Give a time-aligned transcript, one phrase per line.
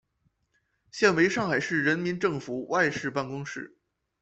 [0.91, 3.77] 现为上海市人民政府外事办公室。